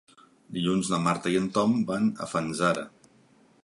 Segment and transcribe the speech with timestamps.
[0.55, 2.89] Dilluns na Marta i en Tom van a Fanzara.